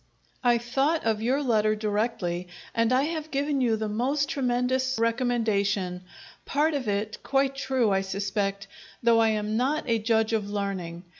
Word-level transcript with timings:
I 0.43 0.57
thought 0.57 1.03
of 1.05 1.21
your 1.21 1.43
letter 1.43 1.75
directly, 1.75 2.47
and 2.73 2.91
I 2.91 3.03
have 3.03 3.29
given 3.29 3.61
you 3.61 3.75
the 3.75 3.87
most 3.87 4.29
tremendous 4.29 4.97
recommendation 4.97 6.01
part 6.43 6.73
of 6.73 6.87
it 6.87 7.19
quite 7.21 7.55
true, 7.55 7.91
I 7.91 8.01
suspect, 8.01 8.65
though 9.03 9.19
I 9.19 9.27
am 9.29 9.57
not 9.57 9.83
a 9.87 9.99
judge 9.99 10.33
of 10.33 10.49
learning. 10.49 11.03